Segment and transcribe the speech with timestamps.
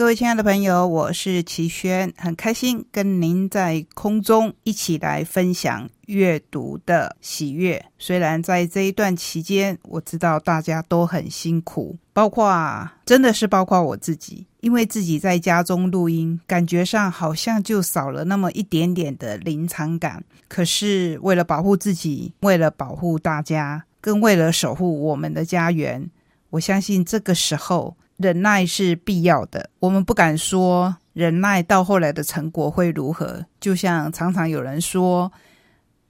[0.00, 7.84] 各位亲爱的朋友，我是齐轩，很开心跟您在空中一起来分享阅读的喜悦。
[7.98, 20.24] 虽然在这一段期间，我知道大家都很辛苦，包括真的是包括我自己，因为自己在家中录音，感觉上好像就少了那么一点点的临场感。
[20.48, 26.10] 可是为了保护自己，为了保护大家，更为了守护我们的家园，
[26.48, 27.98] 我相信这个时候。
[28.22, 33.42] 忍耐是必要的，我们不敢说忍耐到后来的成果会如何。
[33.58, 35.32] 就像常常有人说，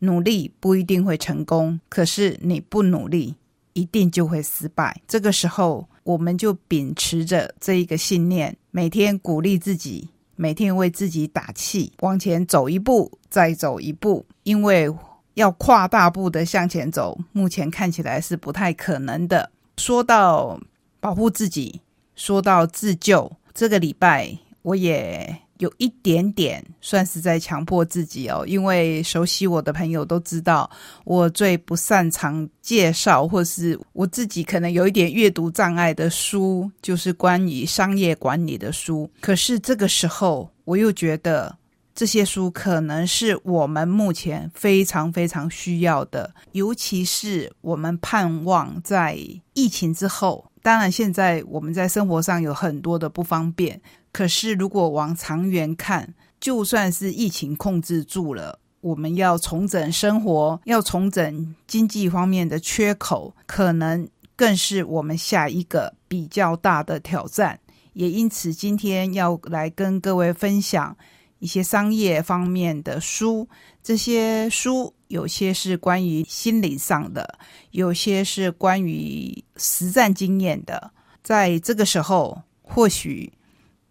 [0.01, 3.37] 努力不一定会成功，可是你不努力，
[3.75, 5.01] 一定就会失败。
[5.07, 14.27] 这个时候，我们就秉持着这一个信念，每天鼓励自己，每天为自己打气，往前走一步，再走一步。
[14.43, 14.93] 因为
[15.35, 19.53] 要跨大步的向前走，目前看起来是不太可能的。
[19.77, 20.59] 说到
[20.99, 21.81] 保护自己。
[22.21, 30.71] 说到自救，这个礼拜我也有一点点算是在强迫自己哦，因为熟悉我的朋友都知道，
[31.05, 39.11] 我最不擅长介绍，或是我自己可能有一点阅读障碍的书，就是关于商业管理的书。
[39.23, 41.57] 可是这个时候，我又觉得
[41.95, 49.19] 这些书可能是我们目前非常非常需要的，尤其是我们盼望在
[49.55, 50.45] 疫情之后。
[50.63, 53.81] 当然，现在我们在生活上有很多的不方便。
[54.13, 67.59] 可是，如果往长远看，就算是疫情控制住了，我们要重整生活，要重整经济方面的缺口，可能更是我们下一个比较大的挑战。
[67.95, 70.95] 也因此，今天要来跟各位分享
[71.41, 73.49] 一些商业方面的书。
[73.83, 77.39] 这些书有些是关于心理上的，
[77.73, 80.93] 有些是关于实战经验的。
[81.23, 83.33] 在这个时候，或许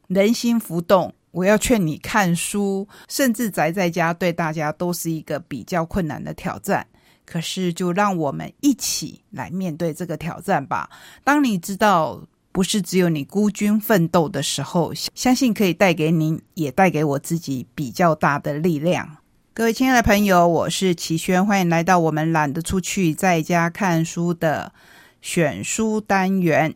[0.07, 6.87] 人心浮动，我要劝你看书，甚至宅在家，对大家都是一个比较困难的挑战。
[7.25, 10.89] 可是，就让我们一起来面对这个挑战吧。
[11.23, 12.19] 当你知道
[12.51, 19.17] 不是只有你孤军奋斗的时候，相信可以带给您，也带给我自己比较大的力量。
[19.53, 24.71] 各位亲爱的朋友，我是齐轩，欢迎来到我们懒得出去，在家看书的
[25.21, 26.75] 选书单元。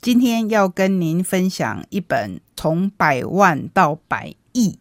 [0.00, 4.78] 今天要跟您分享一本从百万到百亿，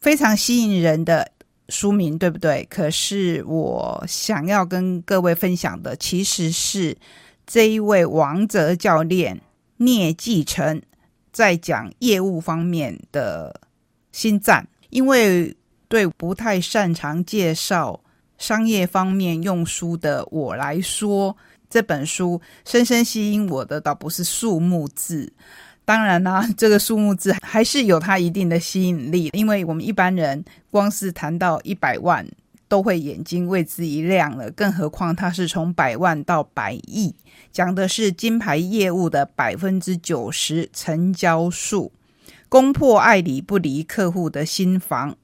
[0.00, 1.32] 非常吸引人的
[1.68, 2.66] 书名，对不对？
[2.70, 6.96] 可是我想要跟各位分享的，其实是
[7.46, 9.40] 这一位王哲教练
[9.78, 10.80] 聂继成
[11.32, 13.60] 在讲业务方面的
[14.12, 15.56] 心战，因为。
[15.90, 17.98] 对不太擅长介绍
[18.36, 21.34] 商业方面用书的我来说，
[21.70, 25.32] 这本书深深吸引我的倒不是数目字，
[25.86, 32.22] 当然啦， 这个数目字还是有它一定的吸引力，因为我们一般人光是谈到一百万
[32.68, 37.14] 都会眼睛为之一亮了，更何况它是从百万到百亿，
[37.50, 41.90] 讲的是金牌业务的百分之九十成交数，
[42.48, 45.16] 攻破爱理不理客户的心房。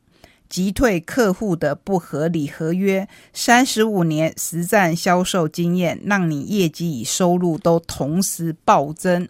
[0.46, 9.26] 击退客户的不合理合约，三十五年实战销售经验，让你业绩与收入都同时暴增。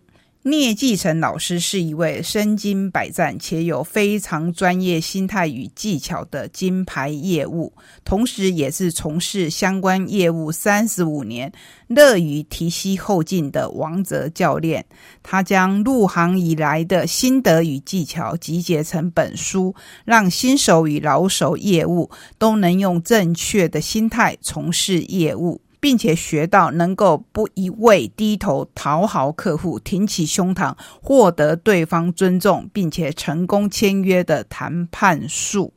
[0.47, 7.73] 聂继成老师是一位身经百战且有非常专业心态与技巧的金牌业务，
[8.05, 11.51] 同时也是从事相关业务三十五年、
[11.89, 14.85] 乐于提携后进的王者教练。
[15.23, 25.63] 他将入行以来的心得与技巧集结成本书，让新手与老手业务都能用正确的心态从事业务。
[25.85, 35.75] 并且学到能够不一味低头讨好客户，挺起胸膛获得对方尊重，并且成功签约的谈判术。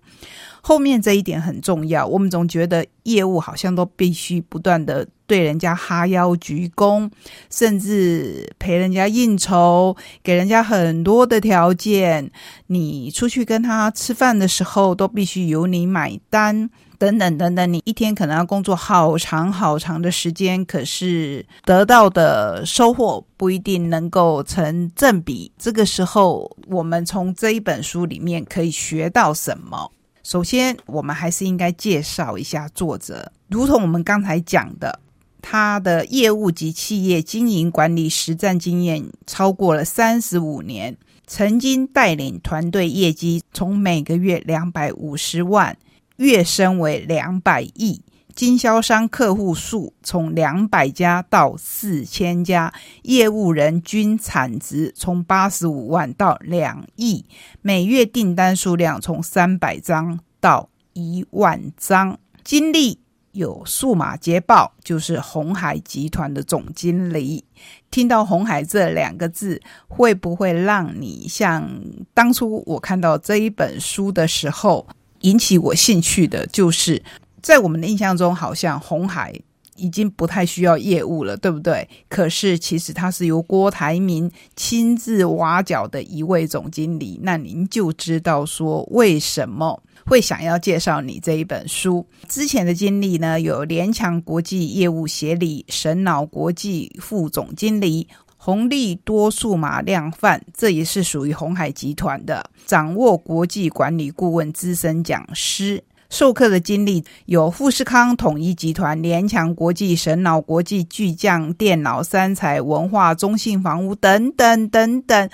[0.62, 2.07] 后面这一点很重要。
[2.07, 7.12] 我们总觉得业务好像都必须不断的对人家哈腰鞠躬，
[7.50, 12.31] 甚至陪人家应酬，给人家很多的条件。
[12.68, 16.69] 你出去跟他吃饭的时候，都必须由你买单。
[16.97, 25.51] 等等等等，你一天可能要工作好长好长的时间，可是得到的收获不一定能够成正比。
[25.57, 29.91] 这个时候，我们从这一本书里面可以学到什么？
[30.23, 33.31] 首先，我们还是应该介绍一下作者。
[33.47, 34.99] 如同我们刚才讲的，
[35.41, 40.97] 他的业务及企业经营管理实战经验超过了三十五年，
[41.27, 45.77] 曾经带领团队业绩从每个月两百五十万。
[46.18, 48.02] 跃升为两百亿，
[48.36, 52.74] 经销商客户数从两百家到四千家，
[53.04, 57.25] 业务人均产值从八十五万到两亿，
[57.62, 62.19] 每月订单数量从三百张到一万张。
[62.44, 63.00] 经历
[63.34, 67.44] 有数码捷报，就是红海集团的总经理。
[67.92, 71.69] 听到“红海”这两个字，会不会让你像
[72.14, 74.88] 当初我看到这一本书的时候，
[75.22, 76.46] 引起我兴趣的？
[76.48, 77.02] 就是
[77.42, 79.34] 在我们的印象中，好像红海
[79.75, 81.88] 已经不太需要业务了，对不对？
[82.10, 92.06] 可是其实它是由郭台铭亲自挖角的一位总经理，那您就知道说为什么会想要介绍你这一本书。
[92.28, 98.08] 之前的经历呢，有联强国际业务协理、神脑国际副总经理。
[98.47, 102.49] 红利多数码量贩，这也是属于红海集团的。
[102.65, 115.29] 掌握国际管理顾问资深讲师，授课的经历有富士康、统一集团、联强国际、神脑国际、巨匠电脑、三彩文化、中信房屋等等等等，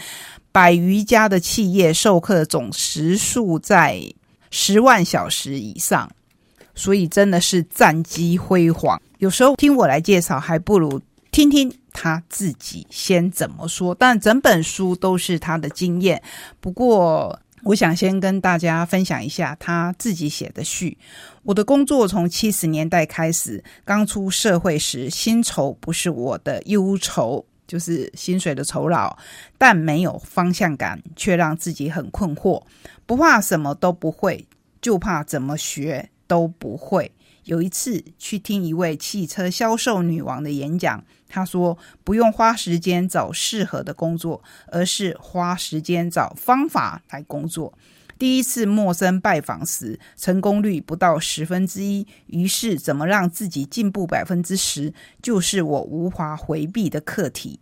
[0.51, 4.01] 百余家的企业授课总时数在
[4.49, 6.09] 十万小时以上，
[6.73, 8.99] 所以真的是战绩辉煌。
[9.19, 10.99] 有时候听我来介绍，还不如
[11.33, 11.73] 听听。
[11.95, 13.93] 他自己先怎么说？
[13.93, 16.21] 但整本书都是他的经验。
[16.59, 20.97] 不过，我想先跟大家分享一下他自己写的序。
[21.43, 29.15] 我的工作从七十年代开始，刚出社会时，薪酬不是我的忧愁，就是薪水的酬劳，
[29.57, 32.61] 但没有方向感，却让自己很困惑。
[33.05, 34.45] 不怕什么都不会，
[34.81, 37.11] 就怕怎么学都不会。
[37.45, 47.73] 有一次去听一位汽车销售女王的演讲，她说：“不用花时间找适合的工作，而是花时间找方法来工作。”
[48.17, 52.07] 第一次陌生拜访时，成功率不到十分之一。
[52.27, 57.59] 于是，怎么让自己进步百分之十，就是我无法回避的课题。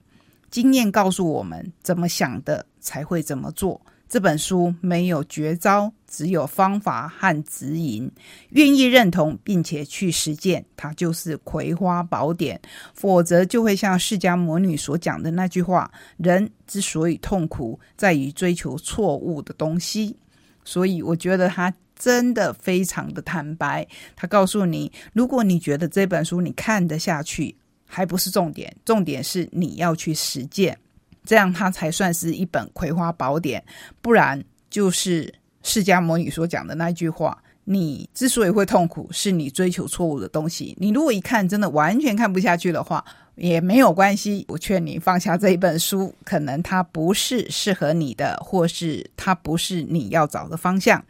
[0.52, 3.82] 经验告诉我们，怎么想的才会怎么做。
[4.12, 8.12] 这本书没有绝招，只有方法和指引。
[8.50, 12.60] 愿意认同并且去实践，它就是葵花宝典。
[12.94, 20.18] 否则，就会像释迦魔女所讲的那句话：“人之所以痛苦，在于追求错误的东西。”
[20.66, 23.88] 所以，我觉得他真的非常的坦白。
[24.18, 27.56] 他告诉你，如果你觉得这本书你看得下去，
[27.86, 30.78] 还不是重点，重点是你要去实践。
[31.24, 33.64] 这样它才算是一本葵花宝典，
[34.02, 35.34] 不然就是
[35.64, 40.76] 释迦牟尼所讲的那句话：你之所以会痛苦，是你追求错误的东西。
[40.80, 43.04] 你如果一看真的完全看不下去的话。
[43.36, 51.04] 也没有关系，我劝你放下这一本书，可能它不是适合你的，或是它不是你要找的方向。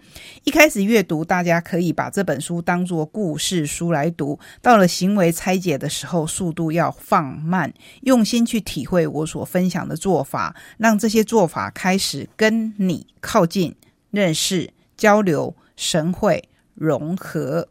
[0.44, 13.76] 一开始阅读，大家可以把这本书当做故事书来读，到了行为拆解的时候，速度要放慢，用心去体会我所分享的做法，让这些做法开始跟你靠近、
[14.12, 17.68] 认识、交流、神会、融合。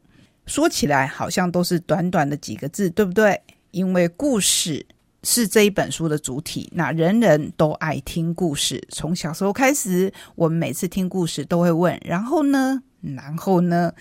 [0.47, 3.41] 说起来好像都是短短的几个字，对不对？
[3.71, 4.85] 因为故事
[5.23, 8.83] 是这一本书的主体，那人人都爱听故事。
[8.89, 12.83] 从小时候开始，我们每次听故事都会问：然后呢？
[13.01, 13.93] 然后呢？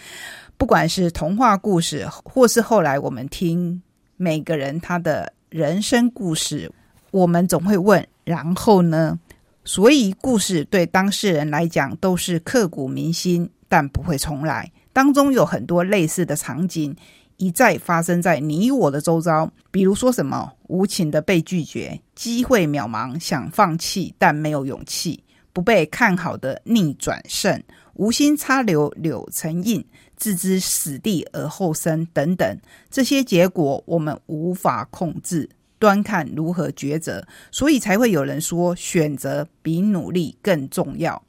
[0.57, 3.81] 不管是童话故事，或是后来我们听
[4.17, 6.71] 每个人他的人生故事，
[7.11, 9.19] 我们总会问：然后呢？
[9.65, 14.71] 所以故事对当事人来讲都是刻骨铭心，但不会重来。
[14.91, 16.95] 当中有很多类似的场景。
[17.39, 29.83] 一再发生在你我的周遭，比如说什么无情的被拒绝，机会渺茫，想放弃但没有勇气，不被看好的逆转胜，无心插柳柳成荫，
[30.17, 37.25] 置之死地而后生等等，这些结果我们无法控制，端看如何抉择。
[37.51, 41.23] 所以才会有人说，选择比努力更重要。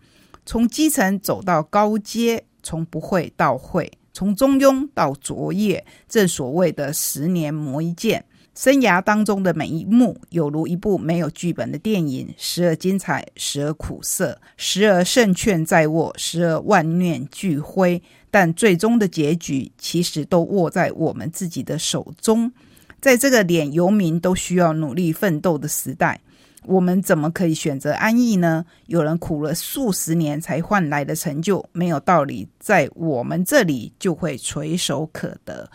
[0.45, 3.93] 从基层走到高阶，从不会到会。
[4.12, 8.25] 从中庸到卓越，正所谓的十年磨一剑。
[8.52, 18.02] 生涯当中的每一幕，有如一部没有剧本的电影，时而精彩，时而苦涩，时而胜券在握，时而万念俱灰。
[18.31, 22.52] 但最终的结局，其实都握在我们自己的手中。
[23.00, 26.21] 在这个连游民都需要努力奋斗的时代。
[26.67, 28.64] 我们怎么可以选择安逸呢？
[28.87, 35.69] 有人苦了数十年才换来的成就，没有道理在我们这里就会垂手可得。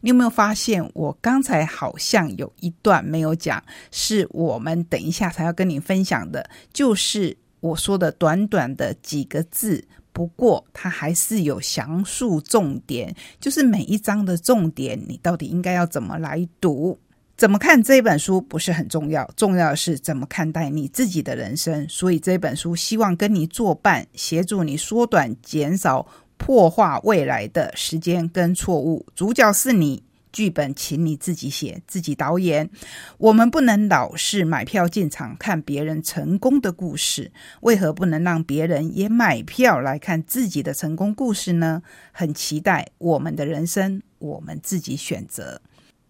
[0.00, 16.98] 你有没有发现，我刚才好像有一段没有讲，是我们等一下才要跟你分享的，就是我说的短短的几个字：不过它还是有详述重点，就是每一章的重点，你到底应该要怎么来读？
[17.40, 21.88] 怎么看这本书不是很重要，重要的是怎么看待你自己的人生。
[21.88, 26.06] 所以这本书希望跟你作伴，协助你缩短、减少
[26.36, 29.06] 破坏未来的时间跟错误。
[29.14, 30.02] 主角是你。
[30.32, 32.70] 剧本，请你自己写，自己导演。
[33.18, 37.32] 我们不能老是买票进场看别人成功的故事，
[37.62, 41.82] 为何不能让别人也买票来看自己的成功故事呢？
[42.12, 45.60] 很期待我们的人生，我们自己选择。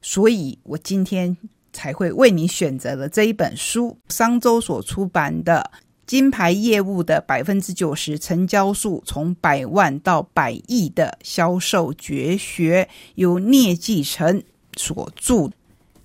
[0.03, 1.37] 所以我今天
[1.73, 5.71] 才会为你选择了这一本书，商周所出版的。
[6.07, 14.43] 金牌业务的百分之九十成交数从百万到百亿的销售绝学，由聂继成
[14.77, 15.53] 所著。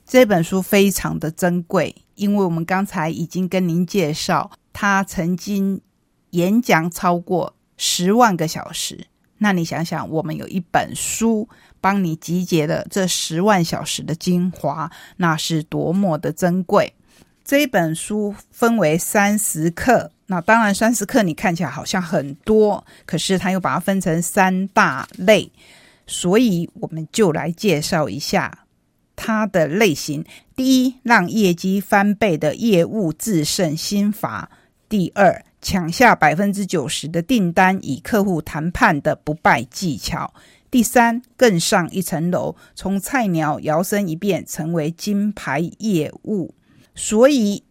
[0.06, 5.82] 这本书非常的珍贵，因为我们刚才已经跟您介绍，他曾经
[6.30, 9.08] 演讲超过十万个小时。
[9.40, 11.50] 那你想想，我们有一本书
[11.86, 16.92] 帮你集结了这十万小时的精华，那是多么的珍贵。
[17.44, 25.52] 这一本书分为三十课，那当然三十课你看起来好像很多，可是他又把它分成三大类，
[26.08, 28.66] 所以我们就来介绍一下
[29.16, 30.26] 它的类型。
[30.56, 34.50] 第一，让业绩翻倍的业务制胜心法；
[34.90, 40.34] 第二，抢下百分之九十的订单，以客户谈判的不败技巧；
[40.72, 46.54] 第三，更上一层楼，从菜鸟摇身一变成为金牌业务。
[46.94, 47.64] 所以，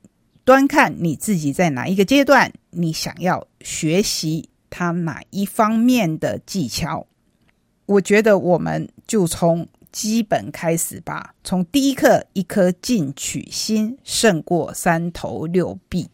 [0.45, 7.07] 端看你自己在哪一个阶段，你想要学习他哪一方面的技巧。
[7.87, 11.35] 我觉得我们就从基本开始吧。
[11.45, 16.09] 从第一课，一颗进取心胜过三头六臂。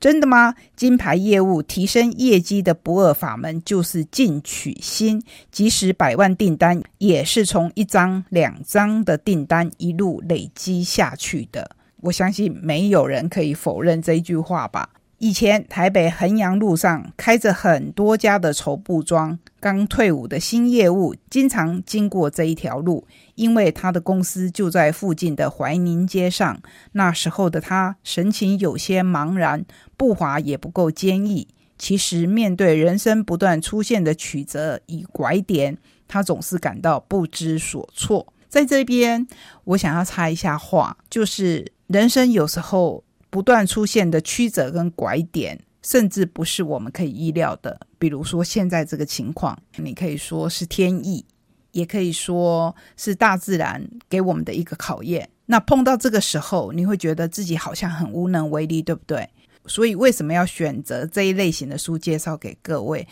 [0.00, 0.54] 真的吗？
[0.74, 11.76] 金牌业务提升业绩的不二法门就是进取心，即使百万订单，也是从一张、两张的订单一路累积下去的。
[11.98, 14.88] 我相信没有人可以否认这一句话吧。
[15.20, 26.62] 以前台北衡阳路上开着很多家的绸布庄，刚退伍的新业务经常经过这一条路，因为他的公司就在附近的怀宁街上。
[26.92, 31.48] 那时候的他神情有些茫然，步伐也不够坚毅。
[31.76, 35.76] 其实面对人生不断出现的曲折与拐点，
[36.08, 38.32] 他总是感到不知所措。
[38.48, 39.28] 在这边，
[39.64, 41.72] 我想要插一下话，就是。
[41.90, 47.80] 人生有时候不断出现的曲折跟拐点，甚至不是我们可以意料的。
[47.98, 51.24] 比如说现在这个情况，你可以说是天意，
[51.70, 55.28] 也可以说是大自然给我们的一个考验。
[55.46, 59.28] 那碰到这个时候，你会觉得自己好像很无能为力，对不对？
[59.66, 63.06] 所以为什么要选择这一类型的书介绍给各位？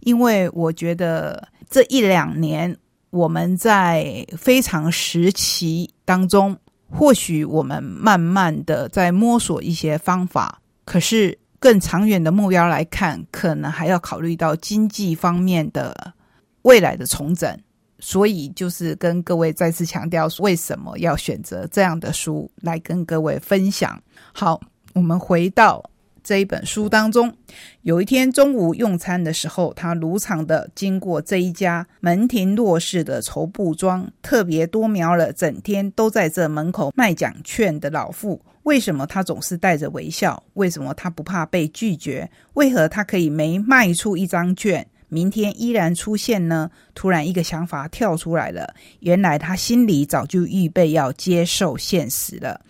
[0.00, 2.76] 因为我觉得这一两年
[3.10, 6.56] 我们在非常时期当中。
[6.90, 16.12] 或许我们慢慢的在摸索一些方法，可是更长远的目标来看，可能还要考虑到经济方面的
[16.62, 17.58] 未来的重整。
[18.02, 24.02] 所以，就是跟各位再次强调，为什么要选择这样的书来跟各位分享。
[24.32, 24.58] 好，
[24.94, 25.89] 我们回到。
[26.22, 27.34] 这一本书当中，
[27.82, 38.40] 有一天中午用餐的时候，他如常的经过这一家门庭若市的绸布庄，特别多瞄了整天都在这门口卖奖券的老妇。
[38.64, 40.42] 为什么他总是带着微笑？
[40.54, 42.30] 为什么他不怕被拒绝？
[42.54, 44.86] 为何他可以没卖出一张券？
[45.10, 46.70] 明天依然出现呢？
[46.94, 52.60] 突然一个想法跳出来了，原来他心里早就预备要接受现实了。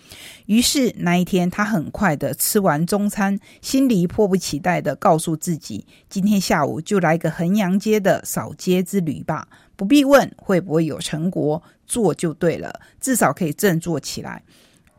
[0.47, 14.43] 于是那一天，他很快的吃完中餐，心里迫不及待的告诉自己：今天下午就来个衡阳街的扫街之旅吧，不必问会不会有成果，做就对了，至少可以振作起来。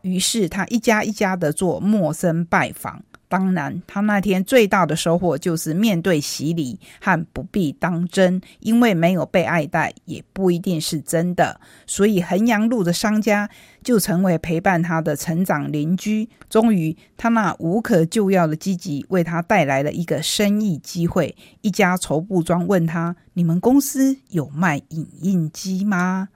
[0.02, 3.02] 于是他一家一家的做陌生拜访。
[3.32, 11.58] 当然，他那天最大的收获就是面对洗礼和不必当真，因为没有被爱戴也不一定是真的。
[11.86, 13.48] 所以衡阳路的商家
[13.82, 16.28] 就成为陪伴他的成长邻居。
[16.50, 21.34] 终于，他那无可救药的积极为他带来了一个生意机会。
[21.62, 26.28] 一家绸布庄问他：“你们公司有卖影印机吗？”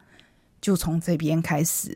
[0.63, 1.95] 就从这边开始。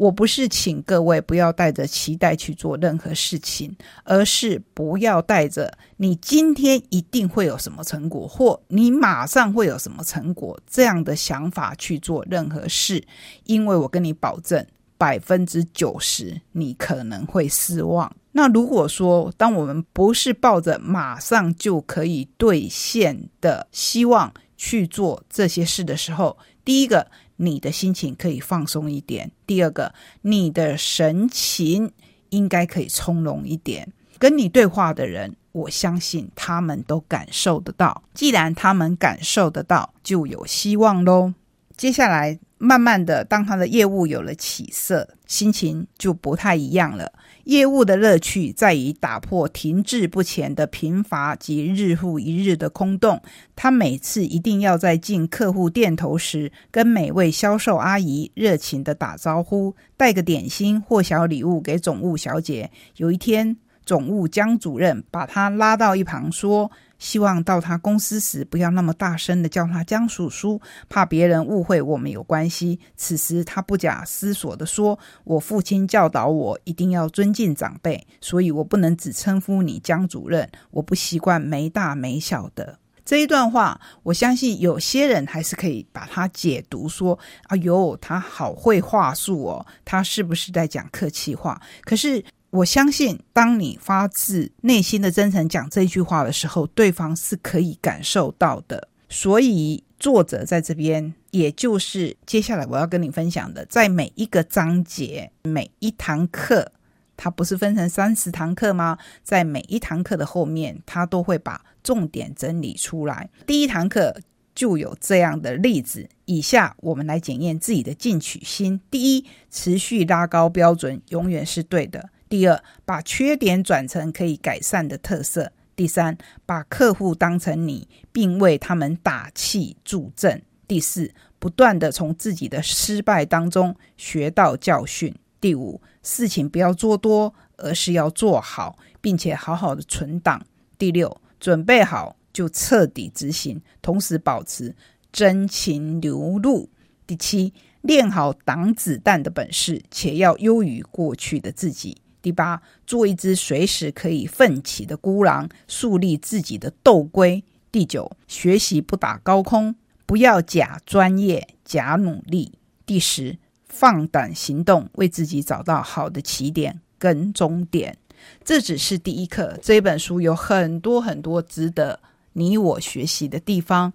[0.00, 13.04] 我不是请各位不要带着期待去做任何事情，而是不要带着你今天一定会有什么成果，或你马上会有什么成果这样的想法去做任何事，
[13.44, 14.66] 因为我跟你保证，
[14.96, 18.10] 百分之九十你可能会失望。
[18.32, 31.92] 那如果说，当我们不是抱着马上就可以兑现的希望去做这些事的时候，第一个，你的心情可以放松一点；第二个，你的神情
[32.28, 33.92] 应该可以从容一点。
[34.18, 38.02] 跟你对话的人，我相信他们都感受得到。
[38.12, 41.32] 既然他们感受得到，就有希望喽。
[41.76, 47.10] 接下来，慢慢的，当他的业务有了起色，心情就不太一样了。
[47.50, 53.20] 业务的乐趣在于打破停滞不前的贫乏及日复一日的空洞。
[53.56, 62.70] 他每次一定要在进客户店头时，跟每位销售阿姨热情的打招呼，带个点心或小礼物给总务小姐。
[62.98, 66.70] 有一天，总务江主任把他拉到一旁说。
[66.98, 70.60] 希望到他公司时，不要那么大声的叫他江叔叔，
[70.90, 72.78] 怕别人误会我们有关系。
[72.94, 87.18] 此时，他不假思索的说：“我父亲教导我一定要尊敬长辈，所以我不能只称呼你江主任，我不习惯没大没小的。”这一段话，我相信有些人还是可以把它解读说
[87.48, 92.22] ：“哎呦，他好会话术哦，他是不是在讲客气话？”可是。
[92.50, 98.88] 我相信，当你发自内心的真诚讲这句话的时候，对方是可以感受到的。
[99.08, 106.72] 所以，作者在这边，也就是接下来我要跟你分享的，在每一个章节、每一堂课，
[107.16, 108.98] 它不是分成三十堂课吗？
[109.22, 113.30] 在每一堂课的后面，他都会把重点整理出来。
[113.46, 114.20] 第一堂课
[114.56, 116.08] 就有这样的例子。
[116.24, 122.10] 以下我们来检验自己的进取心：第一，持续拉高标准，永远是对的。
[122.30, 140.38] 第二，把缺点转成可以改善的特色；第三，把客户当成你，并为他们打气助阵；第四，不断的从自己的失败当中学到教训；第五，事情不要做多，而是要做好，并且好好的存档；
[140.78, 144.76] 第六，准备好就彻底执行，同时保持
[145.10, 146.68] 真情流露；
[147.08, 152.00] 第七，练好挡子弹的本事，且要优于过去的自己。
[152.22, 157.42] 第八，做一只随时可以奋起的孤狼，树立自己的斗龟。
[157.72, 159.74] 第九，学习不打高空，
[160.04, 162.52] 不要假专业、假努力。
[162.84, 167.96] 第十，放胆行动，为自己找到好的起点跟终点。
[168.44, 172.00] 这只是第一课，这本书有很多很多值得
[172.32, 173.92] 你我学习的地方。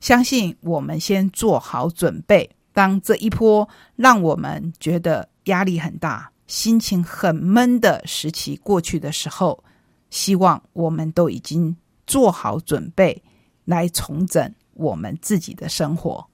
[0.00, 6.32] 相信我们先做好准备，当这一波让我们觉得压力很大。
[6.46, 9.62] 心情很闷的时期过去的时候，
[10.10, 11.76] 希望我们都已经
[12.06, 13.22] 做好准备，
[13.64, 16.26] 来重整我们自己的生活。